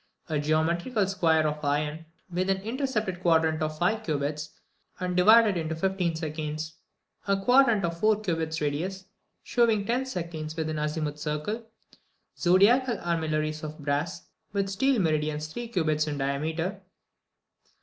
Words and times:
20. 0.25 0.41
A 0.41 0.43
geometrical 0.43 1.05
square 1.05 1.45
of 1.47 1.63
iron, 1.63 2.07
with 2.33 2.49
an 2.49 2.57
intercepted 2.63 3.21
quadrant 3.21 3.61
of 3.61 3.77
five 3.77 4.01
cubits, 4.01 4.49
and 4.99 5.15
divided 5.15 5.55
into 5.57 5.75
fifteen 5.75 6.15
seconds. 6.15 6.73
21. 7.25 7.41
A 7.43 7.45
quadrant 7.45 7.85
of 7.85 7.99
four 7.99 8.19
cubits 8.19 8.59
radius, 8.61 9.05
shewing 9.43 9.85
ten 9.85 10.03
seconds, 10.07 10.55
with 10.55 10.67
an 10.71 10.79
azimuth 10.79 11.19
circle. 11.19 11.53
22. 11.57 11.67
Zodiacal 12.35 12.97
armillaries 13.01 13.63
of 13.63 13.77
brass, 13.77 14.27
with 14.53 14.69
steel 14.69 14.99
meridians, 14.99 15.45
three 15.45 15.67
cubits 15.67 16.07
in 16.07 16.17
diameter. 16.17 16.81